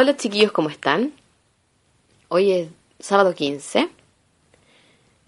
[0.00, 1.12] Hola chiquillos, ¿cómo están?
[2.28, 2.68] Hoy es
[3.00, 3.88] sábado 15.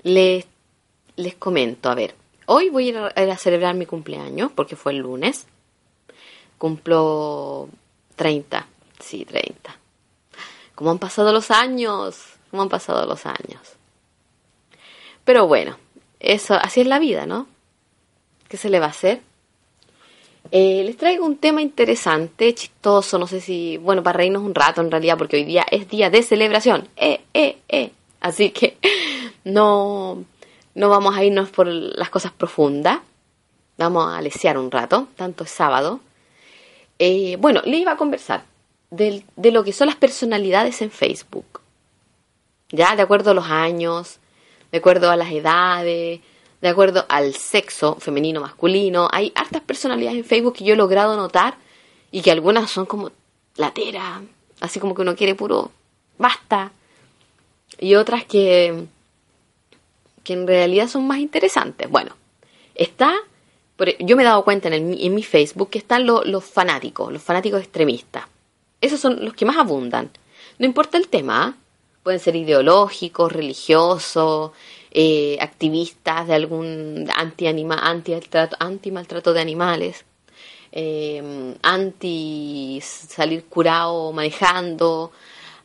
[0.05, 0.47] Les,
[1.17, 2.15] les comento, a ver,
[2.47, 5.49] hoy voy a ir a celebrar mi cumpleaños porque fue el lunes.
[6.57, 7.69] Cumplo
[8.15, 8.65] 30,
[9.01, 9.77] sí, 30.
[10.77, 12.23] ¿Cómo han pasado los años?
[12.53, 13.73] ¿Cómo han pasado los años?
[15.25, 15.79] Pero bueno,
[16.21, 17.49] eso, así es la vida, ¿no?
[18.47, 19.21] ¿Qué se le va a hacer?
[20.53, 24.81] Eh, les traigo un tema interesante, chistoso, no sé si, bueno, para reírnos un rato
[24.81, 26.89] en realidad, porque hoy día es día de celebración.
[26.97, 27.93] Eh, eh.
[28.21, 28.77] Así que
[29.45, 30.25] no,
[30.75, 32.99] no vamos a irnos por las cosas profundas.
[33.79, 36.01] Vamos a lesear un rato, tanto es sábado.
[37.39, 38.45] Bueno, le iba a conversar
[38.91, 41.61] de, de lo que son las personalidades en Facebook.
[42.73, 44.19] Ya, de acuerdo a los años,
[44.71, 46.21] de acuerdo a las edades,
[46.61, 49.09] de acuerdo al sexo femenino, masculino.
[49.11, 51.57] Hay hartas personalidades en Facebook que yo he logrado notar
[52.11, 53.11] y que algunas son como
[53.57, 54.23] latera,
[54.61, 55.71] así como que uno quiere puro
[56.19, 56.73] basta.
[57.79, 58.85] Y otras que,
[60.23, 61.89] que en realidad son más interesantes.
[61.89, 62.15] Bueno,
[62.75, 63.15] está,
[64.01, 67.11] yo me he dado cuenta en, el, en mi Facebook que están los, los fanáticos,
[67.13, 68.25] los fanáticos extremistas.
[68.81, 70.11] Esos son los que más abundan.
[70.59, 71.61] No importa el tema, ¿eh?
[72.03, 74.53] pueden ser ideológicos, religiosos,
[74.91, 80.05] eh, activistas de algún anti, -anima, anti, -maltrato, anti maltrato de animales,
[80.73, 85.13] eh, anti salir curado manejando,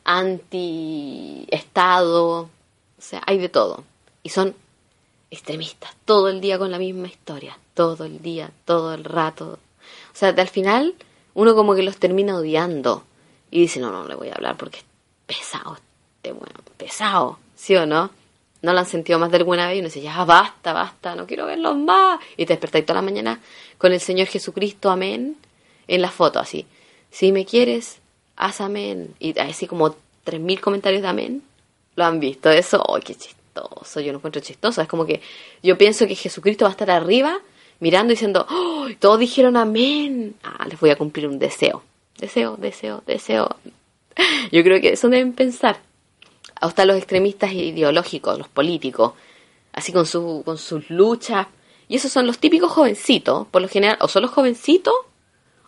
[0.04, 2.48] anti Estado,
[2.98, 3.84] o sea, hay de todo.
[4.22, 4.54] Y son
[5.30, 9.58] extremistas, todo el día con la misma historia, todo el día, todo el rato.
[10.12, 10.94] O sea, al final
[11.34, 13.04] uno como que los termina odiando
[13.50, 14.84] y dice, no, no le voy a hablar porque es
[15.26, 15.76] pesado,
[16.16, 18.10] este bueno, pesado, ¿sí o no?
[18.62, 21.26] No lo han sentido más de alguna vez y uno dice, ya basta, basta, no
[21.26, 22.20] quiero verlos más.
[22.36, 23.40] Y te despertáis toda la mañana
[23.78, 25.36] con el Señor Jesucristo, amén,
[25.86, 26.66] en la foto así.
[27.10, 27.98] Si me quieres,
[28.36, 29.14] haz amén.
[29.18, 31.42] Y así como tres mil comentarios de amén.
[31.94, 34.00] Lo han visto, eso, ¡ay, qué chistoso!
[34.00, 34.82] Yo no encuentro chistoso.
[34.82, 35.22] Es como que
[35.62, 37.38] yo pienso que Jesucristo va a estar arriba
[37.80, 38.86] mirando y diciendo, ¡oh!
[38.98, 40.34] Todos dijeron amén.
[40.42, 41.82] Ah, les voy a cumplir un deseo.
[42.18, 43.56] Deseo, deseo, deseo.
[44.52, 45.78] Yo creo que eso deben pensar
[46.60, 49.12] están los extremistas ideológicos, los políticos,
[49.72, 51.46] así con, su, con sus luchas.
[51.88, 54.94] Y esos son los típicos jovencitos, por lo general, o son los jovencitos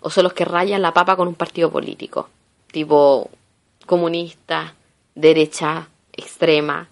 [0.00, 2.28] o son los que rayan la papa con un partido político,
[2.70, 3.30] tipo
[3.86, 4.74] comunista,
[5.14, 6.88] derecha, extrema.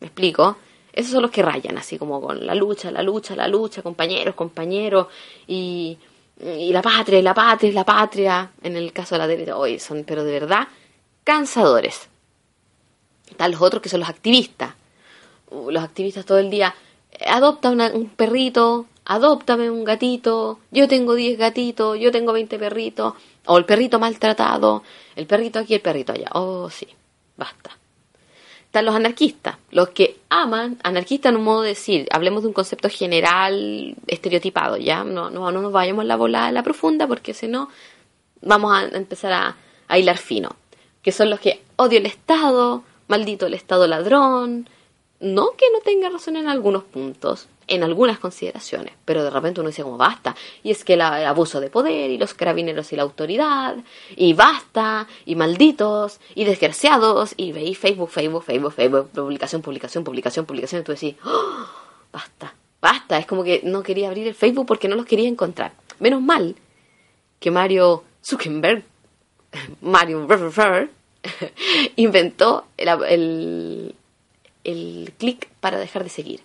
[0.00, 0.56] ¿Me explico?
[0.92, 4.34] Esos son los que rayan, así como con la lucha, la lucha, la lucha, compañeros,
[4.34, 5.08] compañeros,
[5.46, 5.98] y,
[6.40, 9.78] y la patria, y la patria, la patria, en el caso de la derecha, hoy
[9.78, 10.68] son, pero de verdad,
[11.24, 12.08] cansadores.
[13.30, 14.74] Están los otros que son los activistas.
[15.50, 16.74] Uh, los activistas todo el día,
[17.26, 23.14] adopta un perrito, adóptame un gatito, yo tengo 10 gatitos, yo tengo 20 perritos,
[23.46, 24.82] o el perrito maltratado,
[25.14, 26.28] el perrito aquí, el perrito allá.
[26.32, 26.88] Oh, sí,
[27.36, 27.78] basta.
[28.66, 32.52] Están los anarquistas, los que aman, anarquista en un modo de decir, hablemos de un
[32.52, 35.04] concepto general, estereotipado, ¿ya?
[35.04, 37.70] No, no, no nos vayamos la bola a la profunda porque si no
[38.42, 39.56] vamos a empezar a,
[39.88, 40.56] a hilar fino.
[41.00, 44.68] Que son los que odio el Estado, maldito el Estado ladrón.
[45.18, 49.70] No que no tenga razón en algunos puntos, en algunas consideraciones, pero de repente uno
[49.70, 53.02] dice como basta, y es que el abuso de poder, y los carabineros y la
[53.02, 53.76] autoridad,
[54.14, 60.44] y basta, y malditos, y desgraciados, y veis Facebook, Facebook, Facebook, Facebook, publicación, publicación, publicación,
[60.44, 61.66] publicación, y tú decís, ¡Oh!
[62.12, 65.72] basta, basta, es como que no quería abrir el Facebook porque no los quería encontrar.
[65.98, 66.56] Menos mal
[67.40, 68.84] que Mario Zuckerberg,
[69.80, 70.26] Mario
[71.96, 73.94] inventó el,
[74.64, 76.40] el, clic para dejar de seguir,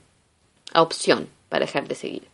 [0.73, 2.27] a opción para dejar de seguir.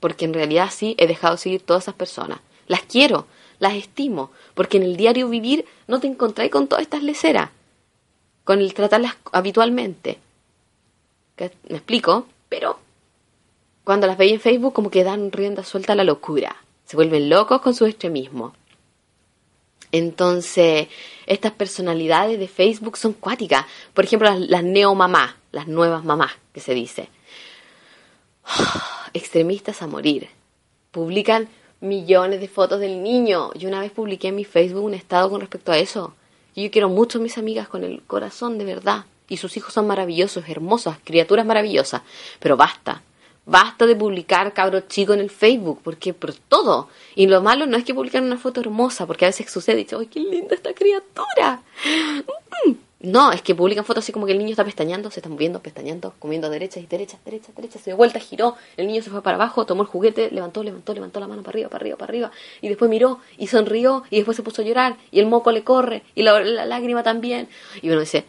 [0.00, 2.40] Porque en realidad sí he dejado de seguir todas esas personas.
[2.66, 3.26] Las quiero,
[3.58, 7.50] las estimo, porque en el diario vivir no te encontráis con todas estas leceras,
[8.44, 10.18] con el tratarlas habitualmente.
[11.38, 12.26] ¿Me explico?
[12.48, 12.78] Pero
[13.84, 16.56] cuando las veis en Facebook como que dan rienda suelta a la locura.
[16.84, 18.54] Se vuelven locos con su extremismo.
[19.92, 20.88] Entonces,
[21.26, 23.66] estas personalidades de Facebook son cuáticas.
[23.94, 27.08] Por ejemplo, las, las neomamás, las nuevas mamás, que se dice.
[29.12, 30.28] extremistas a morir.
[30.90, 31.48] Publican
[31.80, 33.52] millones de fotos del niño.
[33.54, 36.14] Yo una vez publiqué en mi Facebook un estado con respecto a eso.
[36.54, 39.04] Y yo quiero mucho a mis amigas con el corazón de verdad.
[39.28, 42.02] Y sus hijos son maravillosos, hermosas, criaturas maravillosas.
[42.38, 43.02] Pero basta.
[43.44, 46.88] Basta de publicar cabros chicos en el Facebook, porque por todo.
[47.14, 49.84] Y lo malo no es que publican una foto hermosa, porque a veces sucede y
[49.84, 51.62] dice, ¡ay, qué linda esta criatura!
[53.02, 55.60] No, es que publican fotos así como que el niño está pestañando, se está moviendo,
[55.60, 59.22] pestañando, comiendo derecha y derecha, derecha, derecha, se dio vuelta, giró, el niño se fue
[59.22, 62.10] para abajo, tomó el juguete, levantó, levantó, levantó la mano para arriba, para arriba, para
[62.10, 62.30] arriba,
[62.60, 65.64] y después miró y sonrió, y después se puso a llorar, y el moco le
[65.64, 67.48] corre, y la, lágrima también.
[67.82, 68.24] Y uno dice,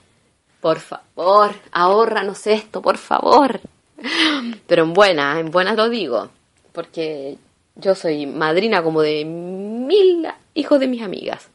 [0.60, 3.62] por favor, ahorranos esto, por favor.
[4.68, 6.30] Pero en buena, en buena lo digo,
[6.72, 7.38] porque
[7.76, 11.50] yo soy madrina como de mil hijos de mis amigas,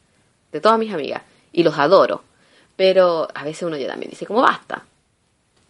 [0.52, 1.22] de todas mis amigas,
[1.52, 2.22] y los adoro
[2.78, 4.84] pero a veces uno ya también dice, como basta.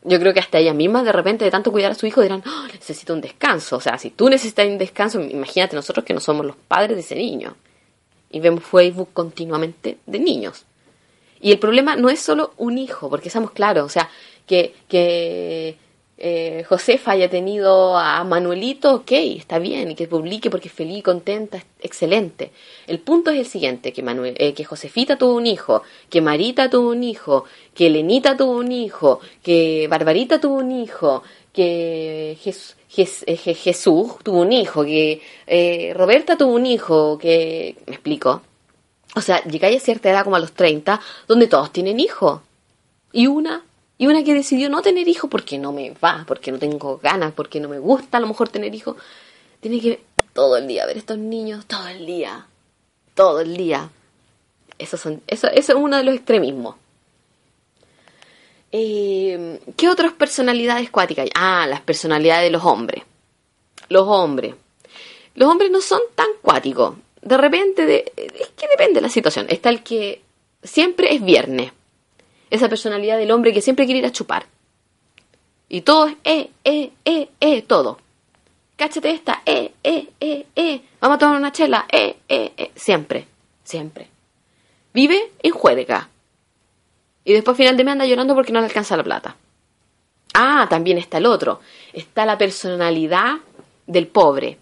[0.04, 2.42] Yo creo que hasta ellas mismas de repente de tanto cuidar a su hijo dirán,
[2.46, 3.78] oh, necesito un descanso.
[3.78, 7.00] O sea, si tú necesitas un descanso, imagínate nosotros que no somos los padres de
[7.00, 7.56] ese niño.
[8.30, 10.66] Y vemos Facebook continuamente de niños.
[11.40, 14.10] Y el problema no es solo un hijo, porque estamos claros, o sea,
[14.46, 15.78] que, que
[16.18, 21.02] eh, Josefa haya tenido a Manuelito, ok, está bien, y que publique porque es feliz,
[21.04, 22.50] contenta, excelente.
[22.86, 26.68] El punto es el siguiente, que, Manuel, eh, que Josefita tuvo un hijo, que Marita
[26.68, 27.44] tuvo un hijo,
[27.74, 31.22] que Lenita tuvo un hijo, que Barbarita tuvo un hijo,
[31.52, 32.38] que
[32.96, 37.76] eh, Jesús tuvo un hijo, que eh, Roberta tuvo un hijo, que...
[37.86, 38.42] ¿Me explico?
[39.14, 42.40] O sea, llegáis a cierta edad como a los 30, donde todos tienen hijos.
[43.12, 43.64] Y una
[43.98, 47.32] y una que decidió no tener hijos porque no me va, porque no tengo ganas,
[47.34, 48.96] porque no me gusta a lo mejor tener hijos,
[49.60, 50.00] tiene que
[50.32, 52.46] todo el día ver estos niños, todo el día,
[53.14, 53.90] todo el día.
[54.78, 56.76] Eso, son, eso, eso es uno de los extremismos.
[58.70, 61.30] Eh, ¿Qué otras personalidades cuáticas hay?
[61.34, 63.02] Ah, las personalidades de los hombres.
[63.88, 64.54] Los hombres.
[65.34, 66.94] Los hombres no son tan cuáticos.
[67.22, 69.46] De repente, de, es que depende de la situación.
[69.48, 70.22] Está el que
[70.62, 71.72] siempre es viernes
[72.50, 74.46] esa personalidad del hombre que siempre quiere ir a chupar.
[75.68, 77.98] Y todo es eh, eh, eh, eh, todo.
[78.76, 80.80] Cáchate esta, eh, eh, eh, eh.
[81.00, 82.70] Vamos a tomar una chela, eh, eh, eh.
[82.74, 83.26] Siempre,
[83.64, 84.08] siempre.
[84.94, 86.08] Vive en juerga.
[87.24, 89.36] Y después al final de mes anda llorando porque no le alcanza la plata.
[90.32, 91.60] Ah, también está el otro.
[91.92, 93.38] Está la personalidad
[93.86, 94.58] del pobre.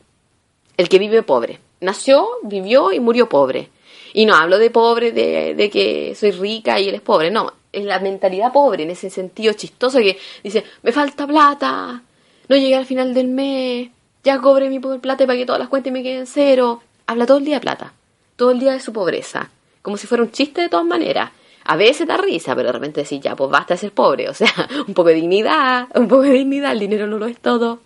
[0.77, 1.61] El que vive pobre.
[1.81, 3.71] Nació, vivió y murió pobre.
[4.15, 7.31] Y no hablo de pobre, de, de que soy rica y él es pobre.
[7.31, 12.03] No, es la mentalidad pobre, en ese sentido chistoso que dice, me falta plata,
[12.49, 13.91] no llegué al final del mes,
[14.25, 16.83] ya cobré mi plata para que todas las cuentas me queden cero.
[17.07, 17.93] Habla todo el día de plata,
[18.35, 19.51] todo el día de su pobreza,
[19.83, 21.31] como si fuera un chiste de todas maneras.
[21.65, 24.35] A veces da risa, pero de repente decís, ya, pues basta de ser pobre, o
[24.35, 24.49] sea,
[24.89, 27.81] un poco de dignidad, un poco de dignidad, el dinero no lo es todo.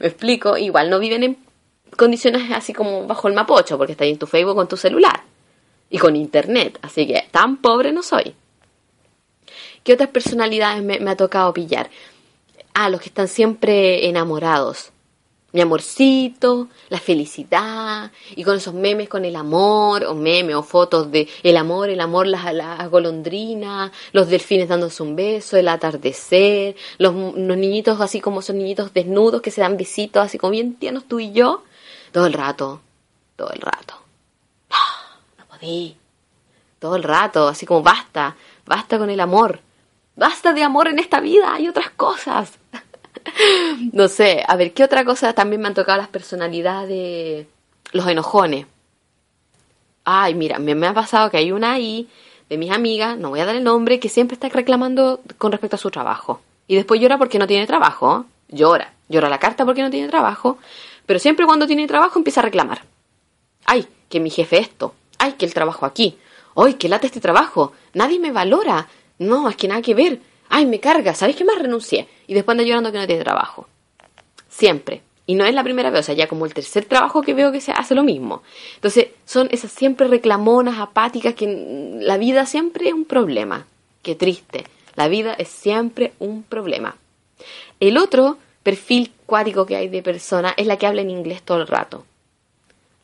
[0.00, 1.38] Me explico, igual no viven en
[1.96, 5.22] condiciones así como bajo el mapocho, porque está ahí en tu Facebook con tu celular
[5.88, 8.34] y con internet, así que tan pobre no soy.
[9.84, 11.90] ¿Qué otras personalidades me, ha tocado pillar?
[12.72, 14.92] Ah, los que están siempre enamorados.
[15.52, 21.12] Mi amorcito, la felicidad, y con esos memes con el amor, o memes, o fotos
[21.12, 26.76] de el amor, el amor, las, las golondrinas, los delfines dándose un beso, el atardecer,
[26.96, 30.76] los, los niñitos así como son niñitos desnudos que se dan besitos, así como bien
[30.76, 31.62] tiernos tú y yo,
[32.10, 32.80] todo el rato,
[33.36, 33.94] todo el rato.
[34.70, 34.76] No,
[35.38, 35.98] no podí.
[36.78, 39.60] Todo el rato, así como basta, basta con el amor.
[40.16, 42.58] Basta de amor en esta vida, hay otras cosas.
[43.92, 47.46] no sé, a ver, ¿qué otra cosa también me han tocado las personalidades?
[47.92, 48.66] Los enojones.
[50.04, 52.08] Ay, mira, me, me ha pasado que hay una ahí
[52.48, 55.76] de mis amigas, no voy a dar el nombre, que siempre está reclamando con respecto
[55.76, 56.40] a su trabajo.
[56.66, 58.26] Y después llora porque no tiene trabajo.
[58.48, 58.92] Llora.
[59.08, 60.58] Llora la carta porque no tiene trabajo.
[61.06, 62.82] Pero siempre cuando tiene trabajo empieza a reclamar.
[63.66, 64.94] Ay, que mi jefe esto.
[65.18, 66.16] Ay, que el trabajo aquí.
[66.56, 67.72] Ay, que late este trabajo.
[67.92, 68.88] Nadie me valora.
[69.18, 70.20] No, es que nada que ver.
[70.48, 71.14] Ay, me carga.
[71.14, 72.08] ¿Sabéis qué más renuncié?
[72.26, 73.66] Y después anda llorando que no tiene trabajo.
[74.48, 75.02] Siempre.
[75.26, 77.50] Y no es la primera vez, o sea, ya como el tercer trabajo que veo
[77.50, 78.42] que se hace lo mismo.
[78.74, 83.66] Entonces, son esas siempre reclamonas, apáticas, que la vida siempre es un problema.
[84.02, 84.64] Qué triste.
[84.96, 86.96] La vida es siempre un problema.
[87.80, 91.58] El otro perfil cuático que hay de persona es la que habla en inglés todo
[91.62, 92.04] el rato.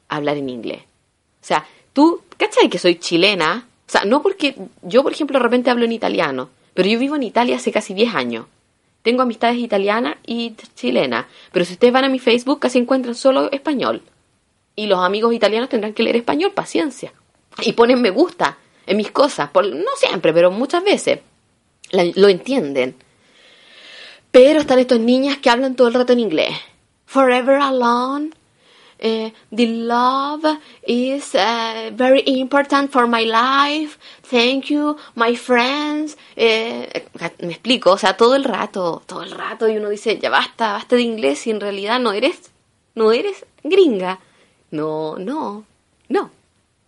[0.09, 0.83] Hablar en inglés.
[0.83, 3.67] O sea, tú, ¿cachai que soy chilena?
[3.91, 7.17] O sea, no porque yo, por ejemplo, de repente hablo en italiano, pero yo vivo
[7.17, 8.47] en Italia hace casi 10 años.
[9.03, 13.51] Tengo amistades italianas y chilenas, pero si ustedes van a mi Facebook casi encuentran solo
[13.51, 14.03] español.
[14.77, 17.13] Y los amigos italianos tendrán que leer español, paciencia.
[17.63, 21.19] Y ponen me gusta en mis cosas, no siempre, pero muchas veces.
[21.91, 22.95] lo entienden.
[24.31, 26.55] Pero están estas niñas que hablan todo el rato en inglés.
[27.07, 28.31] Forever alone.
[29.01, 30.45] Eh, the love
[30.87, 37.07] is uh, very important for my life, thank you, my friends, eh,
[37.41, 40.73] me explico, o sea, todo el rato, todo el rato, y uno dice, ya basta,
[40.73, 42.51] basta de inglés, y en realidad no eres,
[42.95, 44.21] no eres gringa,
[44.71, 45.65] no, no,
[46.09, 46.31] no.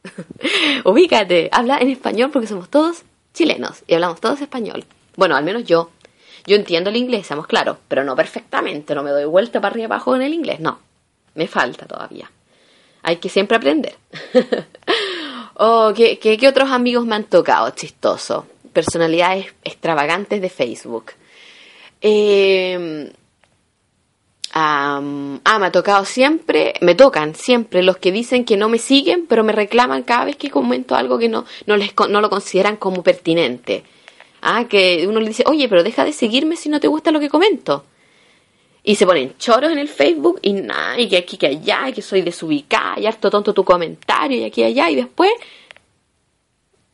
[0.84, 3.02] Ubícate, habla en español porque somos todos
[3.32, 4.84] chilenos y hablamos todos español.
[5.16, 5.90] Bueno, al menos yo.
[6.44, 9.82] Yo entiendo el inglés, seamos claros, pero no perfectamente, no me doy vuelta para arriba
[9.82, 10.80] y abajo en el inglés, no.
[11.34, 12.30] Me falta todavía.
[13.02, 13.96] Hay que siempre aprender.
[15.54, 17.70] oh, ¿qué, qué, otros amigos me han tocado?
[17.70, 18.46] Chistoso.
[18.72, 21.12] Personalidades extravagantes de Facebook.
[22.00, 23.12] Eh,
[24.52, 29.26] ah, me ha tocado siempre, me tocan siempre los que dicen que no me siguen,
[29.26, 32.76] pero me reclaman cada vez que comento algo que no, no, les, no lo consideran
[32.76, 33.84] como pertinente.
[34.40, 37.20] Ah, que uno le dice, oye, pero deja de seguirme si no te gusta lo
[37.20, 37.84] que comento.
[38.84, 41.92] Y se ponen choros en el Facebook y nada, y que aquí, que allá, y
[41.92, 45.30] que soy desubicada, y harto tonto tu comentario, y aquí, allá, y después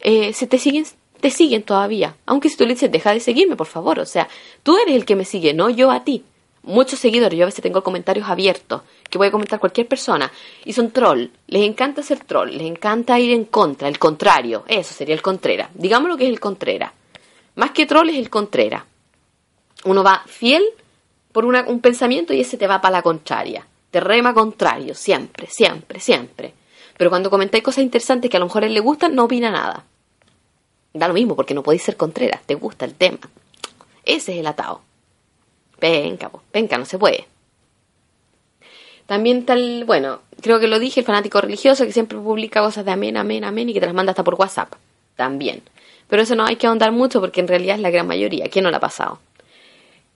[0.01, 0.85] eh, se te siguen,
[1.21, 2.17] te siguen todavía.
[2.27, 3.99] Aunque si tú le dices, deja de seguirme, por favor.
[3.99, 4.29] O sea,
[4.63, 6.25] tú eres el que me sigue, no yo a ti.
[6.63, 10.31] Muchos seguidores, yo a veces tengo comentarios abiertos, que a comentar cualquier persona,
[10.67, 11.29] y son troll.
[11.47, 14.65] Les encanta ser troll, les encanta ir en contra, el contrario.
[14.69, 15.71] Eso sería el contrera.
[15.73, 16.93] Digamos lo que es el contrera.
[17.55, 18.85] Más que troll es el contrera.
[19.85, 20.65] Uno va fiel
[21.39, 23.65] por un pensamiento y ese te va para la contraria.
[23.93, 26.53] Te rema contrario, siempre, siempre, siempre.
[26.97, 29.49] Pero cuando comentáis cosas interesantes que a lo mejor a él le gustan, no opina
[29.49, 29.85] nada.
[30.93, 33.21] Da lo mismo, porque no podéis ser contreras, te gusta el tema.
[34.05, 34.81] Ese es el atado.
[35.81, 37.29] Venga, venga, no se puede.
[39.07, 42.91] También tal, bueno, creo que lo dije, el fanático religioso que siempre publica cosas de
[42.91, 44.73] amén, amén, amén y que te las manda hasta por WhatsApp.
[45.15, 45.63] También.
[46.09, 48.49] Pero eso no hay que ahondar mucho porque en realidad es la gran mayoría.
[48.49, 49.21] ¿Quién no la ha pasado?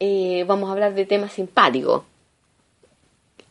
[0.05, 2.03] Eh, vamos a hablar de temas simpáticos.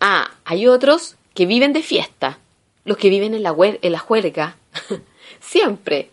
[0.02, 2.40] Ah, hay otros que viven de fiesta.
[2.84, 4.58] Los que viven en la, en la juerga.
[5.40, 6.10] Siempre.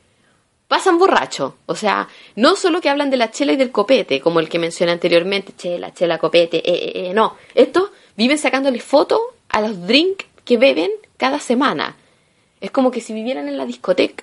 [0.69, 1.55] Pasan borrachos.
[1.67, 4.61] O sea, no solo que hablan de la chela y del copete, como el que
[4.61, 5.55] mencioné anteriormente.
[5.57, 7.15] Chela, chela, copete, eh, eh.
[7.15, 7.37] No.
[7.57, 11.97] Estos viven sacándole fotos a los drinks que beben cada semana.
[12.61, 14.23] Es como que si vivieran en la discoteca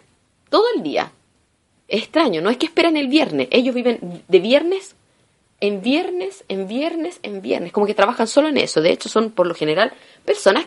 [0.50, 1.12] todo el día.
[1.89, 3.50] Es extraño, no es que esperan el viernes.
[3.51, 4.95] Ellos viven de viernes
[5.62, 8.81] en viernes, en viernes, en viernes, como que trabajan solo en eso.
[8.81, 9.93] De hecho, son por lo general
[10.25, 10.65] personas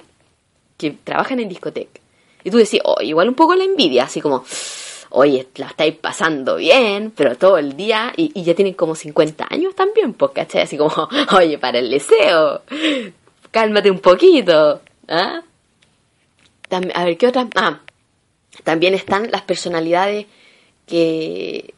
[0.77, 2.01] que trabajan en discoteca.
[2.45, 4.45] Y tú decís, oh, igual un poco la envidia, así como,
[5.11, 9.75] oye, la estáis pasando bien, pero todo el día, y, ya tienen como 50 años
[9.75, 10.63] también, pues, ¿cachai?
[10.63, 12.63] Así como, oye, para el deseo,
[13.51, 14.81] cálmate un poquito.
[15.09, 15.43] ¿ah?
[16.71, 17.49] a ver, ¿qué otras?
[17.57, 17.81] Ah,
[18.65, 20.27] también están las personalidades
[20.87, 21.75] que,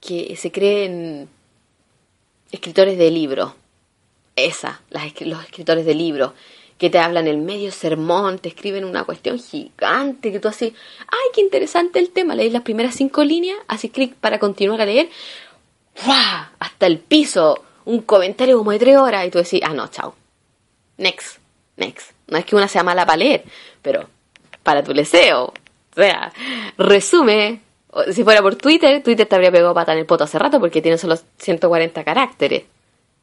[0.00, 1.28] que se creen
[2.52, 3.52] escritores de libros.
[4.36, 6.32] Esa, los escritores de libros,
[6.78, 11.28] que te hablan el medio sermón, te escriben una cuestión gigante, que tú así, ay,
[11.34, 15.08] qué interesante el tema, lees las primeras cinco líneas, haces clic para continuar a leer,
[16.06, 16.14] ¡Wow!
[16.60, 20.14] hasta el piso, un comentario como de tres horas, y tú decís, ah, no, chao.
[20.98, 21.38] Next,
[21.76, 22.12] next.
[22.28, 23.44] No es que una sea mala para leer,
[23.82, 24.08] pero
[24.62, 25.46] para tu leseo.
[25.46, 26.32] O sea,
[26.76, 27.62] resume
[28.12, 30.82] si fuera por Twitter, Twitter te habría pegado pata en el poto hace rato porque
[30.82, 32.64] tiene solo 140 caracteres.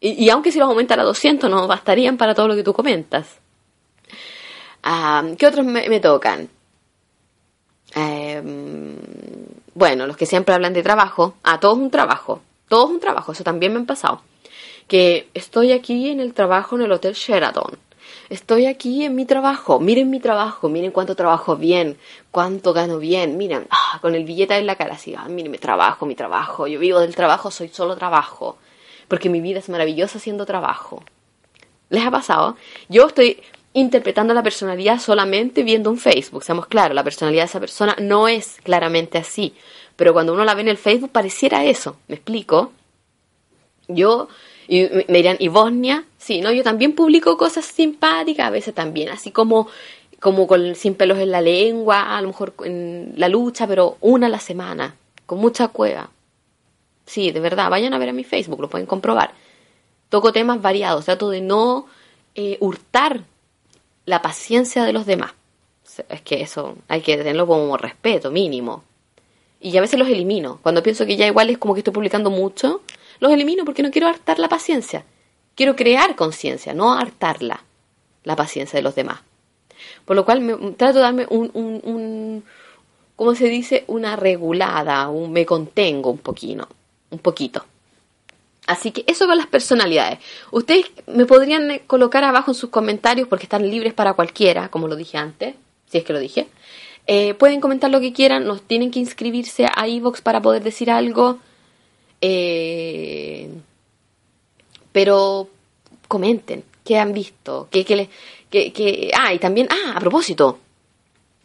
[0.02, 3.40] Y, aunque si los aumentara a 200 no bastarían para todo lo que tú comentas.
[4.84, 6.50] Ah, ¿Qué otros me, tocan?
[7.96, 8.96] Em,
[9.74, 11.36] bueno, los que siempre hablan de trabajo.
[11.44, 12.42] Ah, todo es un trabajo.
[12.68, 13.32] Todo es un trabajo.
[13.32, 14.22] Eso también me ha pasado.
[14.88, 17.80] Que estoy aquí en el trabajo en el Hotel Sheraton
[18.30, 21.98] estoy aquí en mi trabajo, miren mi trabajo, miren cuánto trabajo bien,
[22.32, 25.58] cuánto gano bien, miren, ah, con el billete en la cara, así, ah, miren mi
[25.58, 28.58] trabajo, mi trabajo, yo vivo del trabajo, soy solo trabajo,
[29.08, 31.04] porque mi vida es maravillosa haciendo trabajo.
[31.90, 32.58] ¿Les ha pasado?
[32.90, 33.42] Yo estoy
[33.74, 38.28] interpretando la personalidad solamente viendo un Facebook, seamos claros, la personalidad de esa persona no
[38.28, 39.54] es claramente así,
[39.96, 42.72] pero cuando uno la ve en el Facebook pareciera eso, ¿me explico?
[43.88, 44.28] Yo
[44.68, 46.06] y me ¿y Bosnia?
[46.26, 49.68] Sí, no, yo también publico cosas simpáticas, a veces también, así como,
[50.20, 54.26] como con, sin pelos en la lengua, a lo mejor en la lucha, pero una
[54.26, 54.96] a la semana,
[55.28, 56.10] con mucha cueva.
[57.06, 59.36] Sí, de verdad, vayan a ver a mi Facebook, lo pueden comprobar.
[60.10, 61.86] Toco temas variados, trato de no
[62.34, 63.22] eh, hurtar
[64.08, 65.36] la paciencia de los demás.
[66.10, 68.84] Es que eso hay que tenerlo como respeto mínimo.
[69.60, 70.58] Y a veces los elimino.
[70.64, 72.82] Cuando pienso que ya igual es como que estoy publicando mucho,
[73.20, 75.06] los elimino porque no quiero hartar la paciencia.
[75.56, 77.64] Quiero crear conciencia, no hartarla,
[78.24, 79.22] la paciencia de los demás.
[80.06, 82.44] Por lo cual me, trato de darme un, un,
[83.16, 83.86] ¿cómo se dice?
[83.88, 86.68] Una regulada, un, me contengo un poquito,
[87.10, 87.66] un poquito.
[88.68, 90.20] Así que eso con las personalidades.
[90.52, 94.88] Ustedes me podrían eh, colocar abajo en sus comentarios porque están libres para cualquiera, como
[94.88, 95.56] lo dije antes,
[95.88, 96.48] si es que lo dije.
[97.08, 100.90] Eh, pueden comentar lo que quieran, nos tienen que inscribirse a iVox para poder decir
[100.90, 101.38] algo.
[102.22, 103.50] Eh,
[104.96, 105.50] pero
[106.08, 108.08] comenten qué han visto, qué, qué,
[108.50, 110.58] qué, ah, y también, ah, a propósito,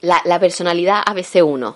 [0.03, 1.75] la, la personalidad ABC1.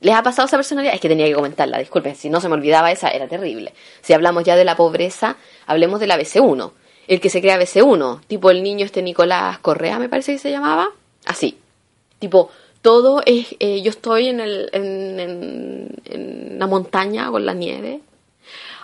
[0.00, 0.96] ¿Les ha pasado esa personalidad?
[0.96, 3.72] Es que tenía que comentarla, disculpen, si no se me olvidaba esa, era terrible.
[4.00, 5.36] Si hablamos ya de la pobreza,
[5.66, 6.72] hablemos de la ABC1.
[7.06, 10.50] El que se crea ABC1, tipo el niño este Nicolás Correa, me parece que se
[10.50, 10.88] llamaba.
[11.24, 11.56] Así.
[12.18, 12.50] Tipo,
[12.82, 18.00] todo es, eh, yo estoy en, el, en, en, la montaña con la nieve.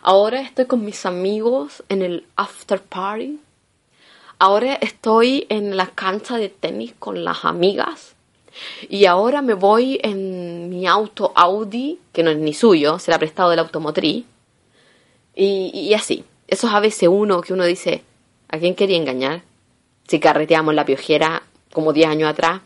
[0.04, 3.38] Ahora estoy con mis amigos en el after party.
[4.40, 8.16] Ahora estoy en la cancha de tenis con las amigas.
[8.88, 13.50] Y ahora me voy en mi auto Audi, que no es ni suyo, será prestado
[13.50, 14.24] de la automotriz.
[15.36, 18.02] Y, y así, esos ABC1 que uno dice,
[18.48, 19.42] ¿a quién quería engañar?
[20.08, 22.60] Si carreteamos la piojera como 10 años atrás,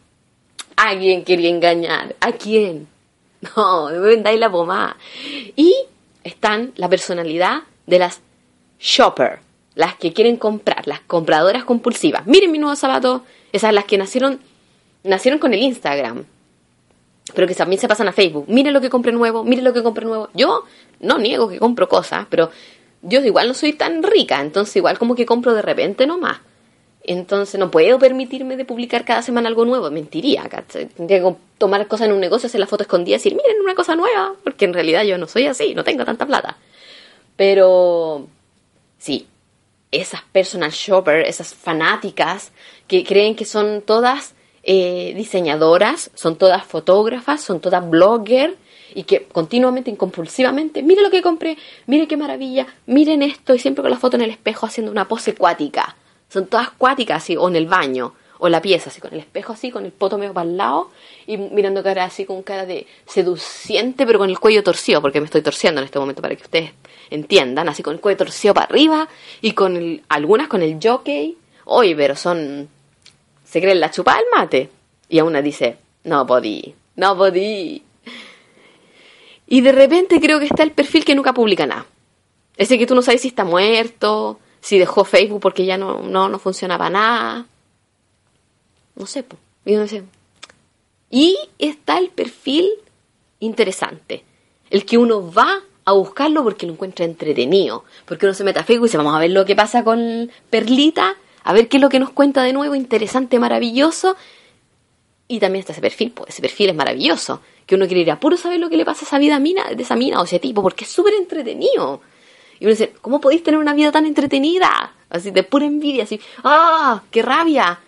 [0.75, 2.17] ¿a quién quería engañar?
[2.21, 2.89] ¿A quién?
[3.55, 4.97] No, me vendáis la pomada.
[5.55, 5.75] Y
[6.27, 8.21] están la personalidad de las
[8.81, 9.39] shopper,
[9.75, 12.27] las que quieren comprar, las compradoras compulsivas.
[12.27, 14.41] Miren mi nuevo zapato, esas las que nacieron
[15.05, 16.25] nacieron con el Instagram,
[17.35, 18.47] pero que también se pasan a Facebook.
[18.49, 20.29] Miren lo que compré nuevo, miren lo que compré nuevo.
[20.35, 20.65] Yo
[21.01, 22.51] no niego que compro cosas, pero
[23.03, 26.41] yo igual no soy tan rica, entonces igual como que compro de repente nomás.
[27.09, 30.89] Entonces no puedo permitirme de publicar cada semana algo nuevo, mentiría, ¿cachai?
[30.89, 33.95] Que tomar cosas en un negocio, hacer la foto escondida y decir, miren una cosa
[33.95, 36.57] nueva, porque en realidad yo no soy así, no tengo tanta plata.
[37.37, 38.27] Pero
[38.99, 39.29] sí,
[39.93, 42.51] esas personal shoppers, esas fanáticas
[42.89, 44.35] que creen que son todas
[44.65, 48.55] eh, diseñadoras, son todas fotógrafas, son todas bloggers
[48.97, 53.83] y que continuamente, incompulsivamente, mire lo que compré, mire qué maravilla, miren esto y siempre
[53.83, 55.95] con la foto en el espejo haciendo una pose cuática.
[56.29, 59.53] Son todas cuáticas así, o en el baño, o la pieza, así con el espejo
[59.53, 60.91] así, con el poto medio para el lado
[61.27, 65.27] y mirando cara así con cara de seduciente, pero con el cuello torcido, porque me
[65.27, 66.73] estoy torciendo en este momento para que ustedes
[67.11, 69.09] entiendan, así con el cuello torcido para arriba
[69.41, 71.37] y con el, algunas con el jockey.
[71.65, 72.69] Oye, pero son
[73.47, 74.71] se cree la chupa del mate.
[75.09, 77.83] Y a una dice, no podí, no podí.
[79.47, 81.87] Y de repente creo que está el perfil que nunca publica nada.
[82.57, 86.29] Ese que tú no sabes si está muerto, si dejó Facebook porque ya no, no,
[86.29, 87.47] no funcionaba nada.
[88.97, 89.37] No sé, po.
[91.09, 92.69] Y está el perfil
[93.39, 94.25] interesante.
[94.69, 97.85] El que uno va a buscarlo porque lo encuentra entretenido.
[98.07, 100.33] Porque uno se mete a Facebook y dice, vamos a ver lo que pasa con
[100.51, 104.17] Perlita a ver qué es lo que nos cuenta de nuevo, interesante, maravilloso.
[105.29, 108.19] Y también está ese perfil, pues ese perfil es maravilloso, que uno quiere ir a
[108.19, 110.41] puro saber lo que le pasa a esa vida mina, de esa mina o ese
[110.41, 112.01] tipo, porque es súper entretenido.
[112.59, 114.95] Y uno dice, ¿cómo podéis tener una vida tan entretenida?
[115.09, 117.03] Así de pura envidia, así, ¡ah!
[117.11, 117.81] ¡Qué rabia!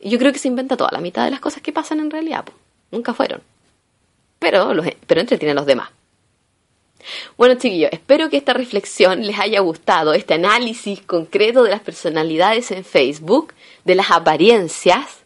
[0.00, 2.10] Y yo creo que se inventa toda la mitad de las cosas que pasan en
[2.10, 2.44] realidad.
[2.90, 3.42] Nunca fueron.
[4.38, 5.90] Pero, los, pero entretiene a los demás.
[7.36, 12.70] Bueno, chiquillos, espero que esta reflexión les haya gustado, este análisis concreto de las personalidades
[12.70, 13.52] en Facebook,
[13.84, 15.24] de las apariencias,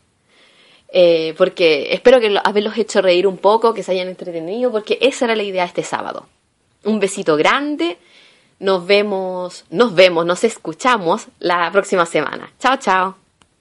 [0.92, 5.26] eh, porque espero que haberlos hecho reír un poco, que se hayan entretenido, porque esa
[5.26, 6.26] era la idea este sábado.
[6.84, 7.98] Un besito grande,
[8.60, 12.52] nos vemos, nos vemos, nos escuchamos la próxima semana.
[12.58, 13.19] Chao, chao.